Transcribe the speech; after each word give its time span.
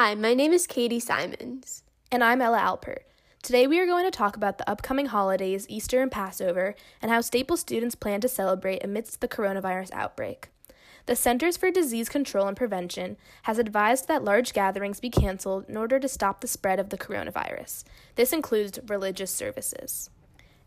Hi, 0.00 0.14
my 0.14 0.32
name 0.32 0.52
is 0.52 0.68
Katie 0.68 1.00
Simons. 1.00 1.82
And 2.12 2.22
I'm 2.22 2.40
Ella 2.40 2.60
Alpert. 2.60 3.00
Today 3.42 3.66
we 3.66 3.80
are 3.80 3.84
going 3.84 4.04
to 4.04 4.16
talk 4.16 4.36
about 4.36 4.56
the 4.56 4.70
upcoming 4.70 5.06
holidays, 5.06 5.66
Easter 5.68 6.00
and 6.00 6.08
Passover, 6.08 6.76
and 7.02 7.10
how 7.10 7.20
Staples 7.20 7.58
students 7.58 7.96
plan 7.96 8.20
to 8.20 8.28
celebrate 8.28 8.84
amidst 8.84 9.20
the 9.20 9.26
coronavirus 9.26 9.92
outbreak. 9.92 10.50
The 11.06 11.16
Centers 11.16 11.56
for 11.56 11.72
Disease 11.72 12.08
Control 12.08 12.46
and 12.46 12.56
Prevention 12.56 13.16
has 13.42 13.58
advised 13.58 14.06
that 14.06 14.22
large 14.22 14.52
gatherings 14.52 15.00
be 15.00 15.10
canceled 15.10 15.68
in 15.68 15.76
order 15.76 15.98
to 15.98 16.06
stop 16.06 16.42
the 16.42 16.46
spread 16.46 16.78
of 16.78 16.90
the 16.90 16.96
coronavirus. 16.96 17.82
This 18.14 18.32
includes 18.32 18.78
religious 18.86 19.32
services. 19.32 20.10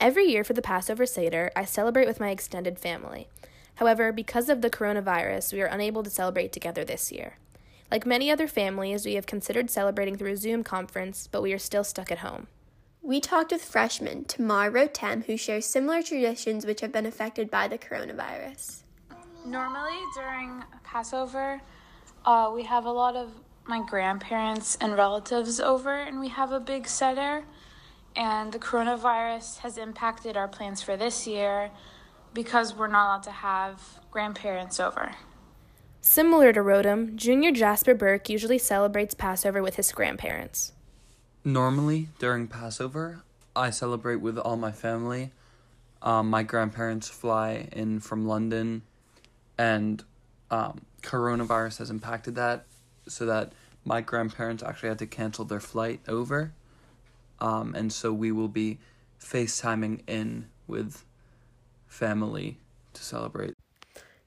Every 0.00 0.26
year 0.26 0.44
for 0.44 0.52
the 0.52 0.62
Passover 0.62 1.04
Seder, 1.04 1.50
I 1.56 1.64
celebrate 1.64 2.06
with 2.06 2.20
my 2.20 2.30
extended 2.30 2.78
family. 2.78 3.26
However, 3.74 4.12
because 4.12 4.48
of 4.48 4.62
the 4.62 4.70
coronavirus, 4.70 5.52
we 5.52 5.62
are 5.62 5.66
unable 5.66 6.04
to 6.04 6.10
celebrate 6.10 6.52
together 6.52 6.84
this 6.84 7.10
year. 7.10 7.38
Like 7.90 8.04
many 8.04 8.30
other 8.30 8.48
families, 8.48 9.06
we 9.06 9.14
have 9.14 9.26
considered 9.26 9.70
celebrating 9.70 10.16
through 10.16 10.32
a 10.32 10.36
Zoom 10.36 10.64
conference, 10.64 11.28
but 11.30 11.42
we 11.42 11.52
are 11.52 11.58
still 11.58 11.84
stuck 11.84 12.10
at 12.10 12.18
home. 12.18 12.48
We 13.00 13.20
talked 13.20 13.52
with 13.52 13.62
freshman 13.62 14.24
Tamar 14.24 14.70
Rotem, 14.70 15.24
who 15.26 15.36
shares 15.36 15.66
similar 15.66 16.02
traditions 16.02 16.66
which 16.66 16.80
have 16.80 16.90
been 16.90 17.06
affected 17.06 17.50
by 17.50 17.68
the 17.68 17.78
coronavirus. 17.78 18.82
Normally, 19.46 19.98
during 20.16 20.64
Passover, 20.82 21.60
uh, 22.24 22.50
we 22.52 22.64
have 22.64 22.84
a 22.84 22.90
lot 22.90 23.14
of 23.14 23.30
my 23.68 23.80
grandparents 23.86 24.76
and 24.80 24.96
relatives 24.96 25.60
over, 25.60 25.94
and 25.94 26.18
we 26.18 26.28
have 26.28 26.50
a 26.50 26.58
big 26.58 26.88
seder. 26.88 27.44
And 28.16 28.52
the 28.52 28.58
coronavirus 28.58 29.58
has 29.58 29.78
impacted 29.78 30.36
our 30.36 30.48
plans 30.48 30.82
for 30.82 30.96
this 30.96 31.28
year 31.28 31.70
because 32.34 32.74
we're 32.74 32.88
not 32.88 33.06
allowed 33.06 33.22
to 33.24 33.30
have 33.30 33.80
grandparents 34.10 34.80
over. 34.80 35.14
Similar 36.08 36.52
to 36.52 36.60
Rotem, 36.60 37.16
junior 37.16 37.50
Jasper 37.50 37.92
Burke 37.92 38.28
usually 38.28 38.58
celebrates 38.58 39.12
Passover 39.12 39.60
with 39.60 39.74
his 39.74 39.90
grandparents. 39.90 40.72
Normally, 41.44 42.10
during 42.20 42.46
Passover, 42.46 43.24
I 43.56 43.70
celebrate 43.70 44.20
with 44.20 44.38
all 44.38 44.56
my 44.56 44.70
family. 44.70 45.32
Um, 46.00 46.30
my 46.30 46.44
grandparents 46.44 47.08
fly 47.08 47.68
in 47.72 47.98
from 47.98 48.24
London 48.24 48.82
and 49.58 50.04
um, 50.48 50.82
coronavirus 51.02 51.78
has 51.78 51.90
impacted 51.90 52.36
that 52.36 52.66
so 53.08 53.26
that 53.26 53.52
my 53.84 54.00
grandparents 54.00 54.62
actually 54.62 54.90
had 54.90 55.00
to 55.00 55.08
cancel 55.08 55.44
their 55.44 55.60
flight 55.60 56.00
over 56.06 56.52
um, 57.40 57.74
and 57.74 57.92
so 57.92 58.12
we 58.12 58.30
will 58.30 58.48
be 58.48 58.78
facetiming 59.20 60.02
in 60.06 60.46
with 60.68 61.04
family 61.88 62.58
to 62.94 63.02
celebrate 63.02 63.54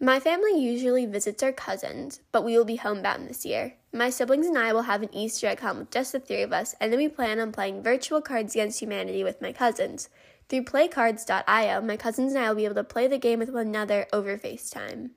my 0.00 0.20
family 0.20 0.58
usually 0.58 1.06
visits 1.06 1.42
our 1.42 1.52
cousins, 1.52 2.20
but 2.32 2.44
we 2.44 2.56
will 2.56 2.64
be 2.64 2.76
homebound 2.76 3.28
this 3.28 3.46
year. 3.46 3.74
My 3.92 4.10
siblings 4.10 4.46
and 4.46 4.58
I 4.58 4.72
will 4.72 4.82
have 4.82 5.02
an 5.02 5.14
Easter 5.14 5.46
egg 5.46 5.60
hunt 5.60 5.78
with 5.78 5.90
just 5.90 6.12
the 6.12 6.20
three 6.20 6.42
of 6.42 6.52
us, 6.52 6.74
and 6.80 6.92
then 6.92 6.98
we 6.98 7.08
plan 7.08 7.38
on 7.38 7.52
playing 7.52 7.82
virtual 7.82 8.20
Cards 8.20 8.54
Against 8.54 8.80
Humanity 8.80 9.22
with 9.22 9.40
my 9.40 9.52
cousins. 9.52 10.08
Through 10.48 10.64
playcards.io, 10.64 11.80
my 11.80 11.96
cousins 11.96 12.34
and 12.34 12.44
I 12.44 12.48
will 12.48 12.56
be 12.56 12.64
able 12.64 12.74
to 12.74 12.84
play 12.84 13.06
the 13.06 13.18
game 13.18 13.38
with 13.38 13.50
one 13.50 13.68
another 13.68 14.06
over 14.12 14.36
FaceTime. 14.36 15.10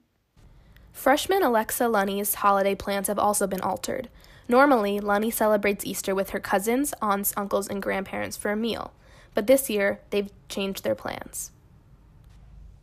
Freshman 0.93 1.43
Alexa 1.43 1.87
Lunny's 1.87 2.35
holiday 2.35 2.75
plans 2.75 3.07
have 3.07 3.19
also 3.19 3.45
been 3.45 3.61
altered. 3.61 4.09
Normally, 4.47 4.99
Lunny 4.99 5.31
celebrates 5.31 5.85
Easter 5.85 6.15
with 6.15 6.29
her 6.29 6.39
cousins, 6.39 6.93
aunts, 7.01 7.33
uncles, 7.35 7.67
and 7.67 7.81
grandparents 7.81 8.37
for 8.37 8.51
a 8.51 8.55
meal, 8.55 8.93
but 9.33 9.47
this 9.47 9.69
year 9.69 9.99
they've 10.11 10.31
changed 10.47 10.83
their 10.83 10.95
plans. 10.95 11.51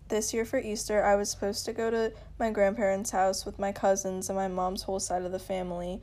This 0.09 0.35
year 0.35 0.45
for 0.45 0.59
Easter, 0.59 1.03
I 1.03 1.17
was 1.17 1.31
supposed 1.31 1.65
to 1.65 1.73
go 1.73 1.91
to 1.91 2.13
my 2.39 2.51
grandparents' 2.51 3.11
house 3.11 3.47
with 3.47 3.59
my 3.59 3.73
cousins 3.73 4.29
and 4.29 4.37
my 4.37 4.49
mom's 4.49 4.83
whole 4.83 5.01
side 5.01 5.23
of 5.23 5.33
the 5.33 5.39
family 5.39 6.03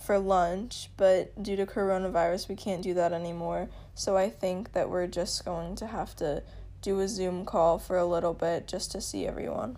for 0.00 0.18
lunch, 0.18 0.90
but 0.96 1.42
due 1.42 1.56
to 1.56 1.66
coronavirus, 1.66 2.48
we 2.48 2.56
can't 2.56 2.82
do 2.82 2.94
that 2.94 3.12
anymore. 3.12 3.68
So 3.94 4.16
I 4.16 4.30
think 4.30 4.72
that 4.72 4.88
we're 4.88 5.06
just 5.06 5.44
going 5.44 5.76
to 5.76 5.86
have 5.86 6.16
to 6.16 6.42
do 6.80 7.00
a 7.00 7.08
Zoom 7.08 7.44
call 7.44 7.78
for 7.78 7.96
a 7.96 8.06
little 8.06 8.34
bit 8.34 8.66
just 8.66 8.90
to 8.92 9.00
see 9.00 9.26
everyone. 9.26 9.76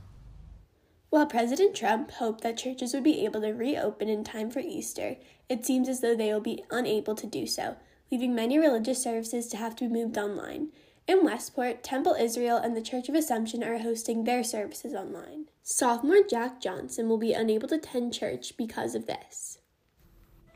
While 1.10 1.26
President 1.26 1.76
Trump 1.76 2.12
hoped 2.12 2.42
that 2.42 2.56
churches 2.56 2.94
would 2.94 3.04
be 3.04 3.24
able 3.24 3.40
to 3.42 3.52
reopen 3.52 4.08
in 4.08 4.24
time 4.24 4.50
for 4.50 4.60
Easter, 4.60 5.16
it 5.48 5.66
seems 5.66 5.88
as 5.88 6.00
though 6.00 6.16
they 6.16 6.32
will 6.32 6.40
be 6.40 6.64
unable 6.70 7.14
to 7.16 7.26
do 7.26 7.46
so, 7.46 7.76
leaving 8.10 8.34
many 8.34 8.58
religious 8.58 9.02
services 9.02 9.48
to 9.48 9.56
have 9.56 9.76
to 9.76 9.88
be 9.88 9.94
moved 9.94 10.16
online. 10.16 10.68
In 11.06 11.22
Westport, 11.22 11.82
Temple 11.82 12.14
Israel 12.18 12.56
and 12.56 12.74
the 12.74 12.80
Church 12.80 13.10
of 13.10 13.14
Assumption 13.14 13.62
are 13.62 13.78
hosting 13.78 14.24
their 14.24 14.42
services 14.42 14.94
online. 14.94 15.46
Sophomore 15.62 16.22
Jack 16.22 16.62
Johnson 16.62 17.10
will 17.10 17.18
be 17.18 17.34
unable 17.34 17.68
to 17.68 17.74
attend 17.74 18.14
church 18.14 18.56
because 18.56 18.94
of 18.94 19.06
this. 19.06 19.58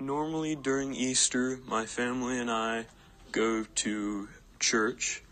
Normally 0.00 0.56
during 0.56 0.94
Easter, 0.94 1.60
my 1.66 1.84
family 1.84 2.38
and 2.38 2.50
I 2.50 2.86
go 3.30 3.64
to 3.64 4.28
church. 4.58 5.22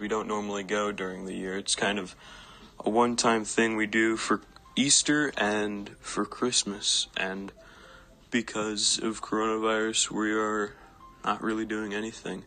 We 0.00 0.06
don't 0.06 0.28
normally 0.28 0.62
go 0.62 0.92
during 0.92 1.24
the 1.24 1.34
year. 1.34 1.58
It's 1.58 1.74
kind 1.74 1.98
of 1.98 2.14
a 2.78 2.88
one 2.88 3.16
time 3.16 3.44
thing 3.44 3.76
we 3.76 3.86
do 3.86 4.16
for 4.16 4.40
Easter 4.76 5.32
and 5.36 5.90
for 6.00 6.24
Christmas. 6.24 7.08
And 7.16 7.50
because 8.30 9.00
of 9.02 9.20
coronavirus, 9.20 10.12
we 10.12 10.32
are 10.32 10.74
not 11.24 11.42
really 11.42 11.64
doing 11.64 11.92
anything. 11.92 12.44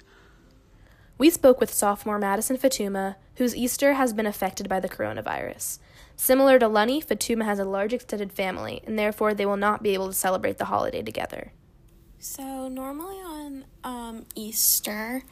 We 1.18 1.30
spoke 1.30 1.60
with 1.60 1.74
sophomore 1.74 2.20
Madison 2.20 2.58
Fatuma, 2.58 3.16
whose 3.36 3.56
Easter 3.56 3.94
has 3.94 4.14
been 4.14 4.26
affected 4.26 4.68
by 4.68 4.80
the 4.80 4.90
coronavirus. 4.90 5.80
Similar 6.16 6.60
to 6.60 6.68
Lunny, 6.68 7.02
Fatuma 7.02 7.46
has 7.46 7.60
a 7.60 7.66
large 7.66 7.94
extended 7.94 8.32
family, 8.32 8.82
and 8.86 8.98
therefore 8.98 9.34
they 9.34 9.46
will 9.46 9.58
not 9.58 9.84
be 9.84 9.94
able 9.94 10.08
to 10.08 10.14
celebrate 10.14 10.58
the 10.58 10.66
holiday 10.66 11.02
together. 11.02 11.52
So, 12.20 12.68
normally 12.68 13.18
on 13.18 13.66
um, 13.84 14.26
Easter, 14.36 15.24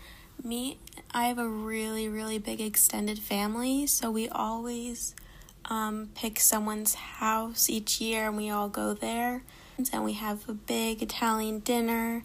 me, 0.43 0.77
I 1.13 1.25
have 1.25 1.39
a 1.39 1.47
really, 1.47 2.07
really 2.09 2.37
big 2.37 2.59
extended 2.59 3.19
family, 3.19 3.87
so 3.87 4.11
we 4.11 4.27
always 4.29 5.15
um, 5.65 6.09
pick 6.15 6.39
someone's 6.39 6.95
house 6.95 7.69
each 7.69 8.01
year 8.01 8.27
and 8.27 8.37
we 8.37 8.49
all 8.49 8.69
go 8.69 8.93
there. 8.93 9.43
And 9.91 10.03
we 10.03 10.13
have 10.13 10.47
a 10.47 10.53
big 10.53 11.01
Italian 11.01 11.59
dinner. 11.59 12.23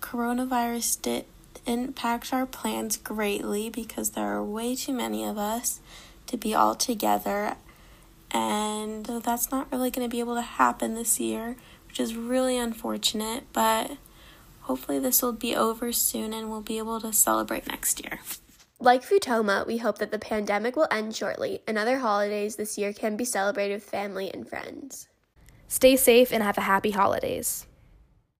Coronavirus 0.00 1.02
did 1.02 1.24
impact 1.68 2.32
our 2.32 2.46
plans 2.46 2.96
greatly 2.96 3.68
because 3.70 4.10
there 4.10 4.26
are 4.34 4.42
way 4.42 4.74
too 4.74 4.92
many 4.92 5.24
of 5.24 5.38
us 5.38 5.80
to 6.26 6.36
be 6.36 6.54
all 6.54 6.74
together. 6.74 7.56
And 8.30 9.06
that's 9.06 9.50
not 9.50 9.70
really 9.70 9.90
going 9.90 10.08
to 10.08 10.10
be 10.10 10.20
able 10.20 10.34
to 10.34 10.42
happen 10.42 10.94
this 10.94 11.20
year, 11.20 11.56
which 11.86 12.00
is 12.00 12.16
really 12.16 12.58
unfortunate. 12.58 13.44
But 13.52 13.96
hopefully, 14.62 14.98
this 14.98 15.22
will 15.22 15.32
be 15.32 15.54
over 15.54 15.92
soon 15.92 16.32
and 16.32 16.50
we'll 16.50 16.60
be 16.60 16.78
able 16.78 17.00
to 17.00 17.12
celebrate 17.12 17.66
next 17.66 18.02
year. 18.02 18.20
Like 18.80 19.02
Fatuma, 19.02 19.66
we 19.66 19.78
hope 19.78 19.98
that 19.98 20.12
the 20.12 20.18
pandemic 20.18 20.76
will 20.76 20.86
end 20.90 21.16
shortly 21.16 21.60
and 21.66 21.76
other 21.76 21.98
holidays 21.98 22.56
this 22.56 22.78
year 22.78 22.92
can 22.92 23.16
be 23.16 23.24
celebrated 23.24 23.74
with 23.74 23.82
family 23.84 24.32
and 24.32 24.48
friends. 24.48 25.08
Stay 25.66 25.96
safe 25.96 26.32
and 26.32 26.42
have 26.42 26.58
a 26.58 26.62
happy 26.62 26.92
holidays. 26.92 27.66